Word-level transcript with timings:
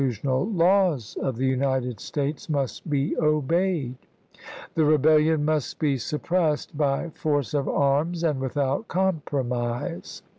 tional 0.01 0.51
laws 0.57 1.15
of 1.21 1.37
the 1.37 1.45
United 1.45 1.99
States 1.99 2.49
must 2.49 2.89
be 2.89 3.15
obeyed, 3.19 3.93
the 4.73 4.83
Rebellion 4.83 5.45
must 5.45 5.77
be 5.77 5.95
suppressed 5.95 6.75
by 6.75 7.11
force 7.11 7.53
of 7.53 7.69
arms 7.69 8.23
and 8.23 8.39
without 8.39 8.87
compromise. 8.87 10.23